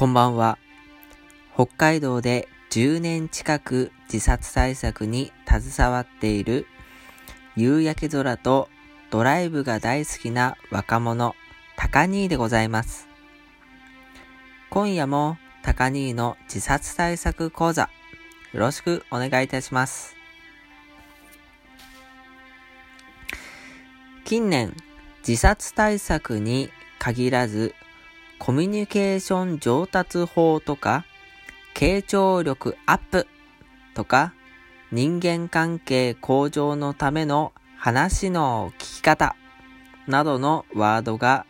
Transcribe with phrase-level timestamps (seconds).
[0.00, 0.56] こんばんは。
[1.52, 6.66] 北海道で10年近く自殺対策に携わっている
[7.54, 8.70] 夕焼け空と
[9.10, 11.34] ドライブが大好きな若者、
[11.76, 13.08] 高兄でございます。
[14.70, 17.90] 今夜も高兄の自殺対策講座、
[18.54, 20.16] よろしくお願いいたします。
[24.24, 24.74] 近年、
[25.28, 27.74] 自殺対策に限らず、
[28.40, 31.04] コミュニケーション上達法とか、
[31.74, 33.26] 傾聴力アップ
[33.94, 34.32] とか、
[34.90, 39.36] 人間関係向上のための話の聞き方
[40.06, 41.44] などのワードが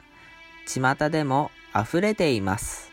[0.66, 2.90] 巷でも溢れています。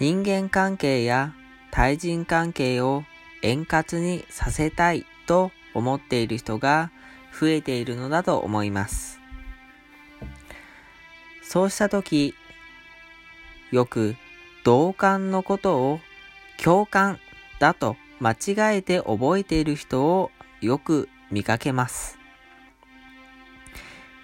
[0.00, 1.32] 人間関係や
[1.70, 3.04] 対人関係を
[3.42, 6.90] 円滑にさせたいと思っている人が
[7.32, 9.21] 増えているのだと思います。
[11.52, 12.34] そうした時、
[13.72, 14.16] よく
[14.64, 16.00] 同感のことを
[16.56, 17.18] 共感
[17.58, 20.30] だと間違えて覚えている人を
[20.62, 22.18] よく見かけます。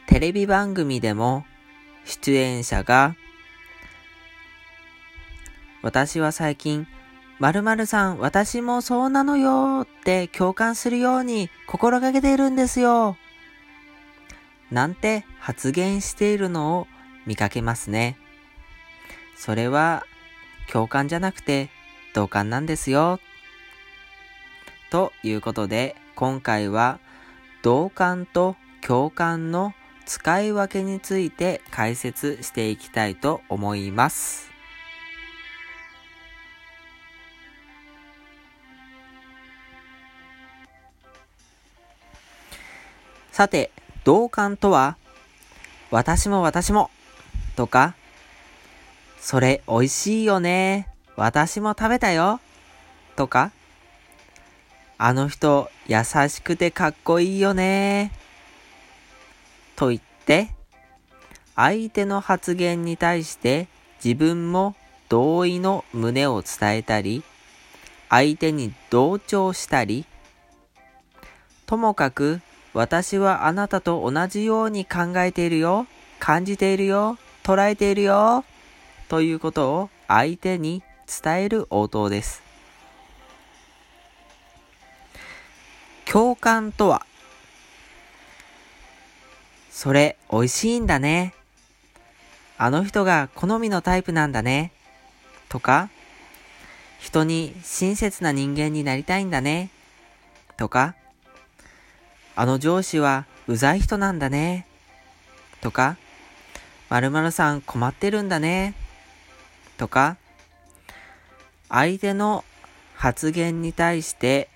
[0.07, 1.45] テレビ番組でも
[2.07, 3.15] 出演者が
[5.83, 6.87] 私は最近
[7.41, 13.19] 〇〇さん私もそうなのよって共感するように心がけているんですよ。
[14.71, 16.87] なんて発言しているのを
[17.29, 18.17] 見かけますね。
[19.37, 20.05] それは
[20.73, 21.69] 共感じゃなくて
[22.15, 23.21] 同感なんですよ。
[24.91, 26.99] ということで今回は
[27.63, 29.75] 同感と共感の
[30.07, 34.49] 使い分けについて解説していきたいと思います。
[43.31, 43.71] さて、
[44.03, 44.97] 同感とは、
[45.93, 46.91] 私も私も
[47.59, 47.97] とか、
[49.19, 50.87] それ美味しいよね。
[51.17, 52.41] 私も食べたよ。
[53.17, 53.51] とか、
[54.97, 58.13] あの人優しくてかっこいいよね。
[59.75, 60.51] と言って、
[61.57, 63.67] 相手の発言に対して
[64.05, 64.77] 自分も
[65.09, 67.25] 同意の旨を伝えたり、
[68.09, 70.05] 相手に同調したり、
[71.67, 72.41] ともかく
[72.73, 75.89] 私はあなたと同じように考えているよ、
[76.21, 77.19] 感じているよ、
[77.49, 78.45] 捉えているよ
[79.09, 80.83] ということを相手に
[81.23, 82.43] 伝える応答です。
[86.05, 87.07] 共感とは、
[89.71, 91.33] それ美味しいんだね。
[92.59, 94.71] あの人が好みのタイプなんだね。
[95.49, 95.89] とか、
[96.99, 99.71] 人に親切な人間になりたいんだね。
[100.59, 100.95] とか、
[102.37, 104.67] あの上司はうざい人なんだね。
[105.63, 105.97] とか、
[106.91, 108.75] 〇〇さん困ってるんだね。
[109.77, 110.17] とか、
[111.69, 112.45] 相手の
[112.95, 114.49] 発言に対して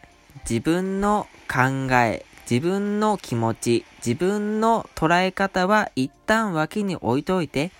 [0.48, 7.70] 自分の考え、自分の気持ち、自分の捉え方は一旦脇に置いといて、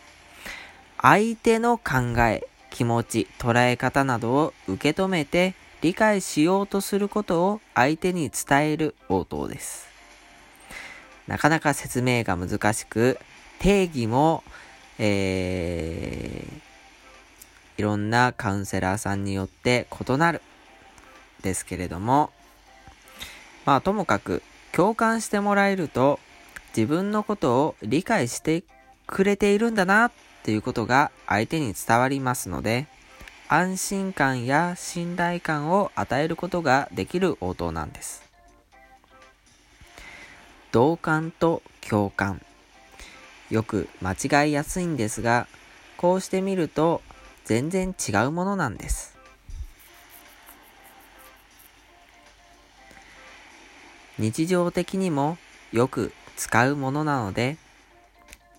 [1.01, 9.89] 相手の考え、気持ち、捉え方などを受け止めて理解しようとすることを相手に伝える応答です。
[11.27, 13.19] なかなか説明が難しく、
[13.63, 14.43] 定義も、
[14.99, 20.43] えー、いろんなカウンセラーさんによって異なる。
[21.43, 22.31] ですけれども、
[23.65, 24.43] まあともかく
[24.73, 26.19] 共感してもらえると
[26.77, 28.65] 自分のことを理解して
[29.07, 30.13] くれているんだなっ
[30.43, 32.87] ていうことが相手に伝わりますので、
[33.49, 38.23] 安心感や信頼感を与えることができる応答なんです。
[40.73, 42.41] 同感と共感。
[43.53, 45.47] よく間違いやすいんですが、
[45.99, 47.03] こうしてみると
[47.45, 49.15] 全然違うものなんです。
[54.19, 55.37] 日常的にも
[55.71, 57.59] よく使うものなので、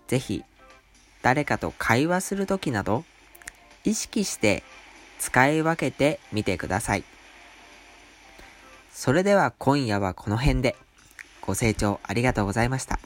[0.07, 0.43] ぜひ
[1.23, 3.03] 誰かと会話するときなど
[3.83, 4.61] 意識して
[5.17, 7.03] 使い分けてみてください。
[8.91, 10.75] それでは今夜はこの辺で
[11.41, 12.99] ご清聴ありがとうございました。